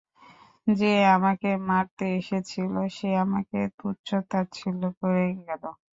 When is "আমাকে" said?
1.15-1.49, 3.23-3.59